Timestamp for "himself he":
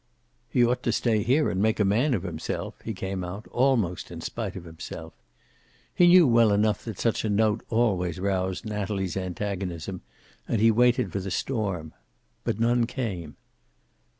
2.23-2.95, 4.63-6.07